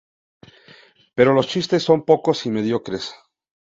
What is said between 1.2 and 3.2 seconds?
los chistes son pocos y mediocres.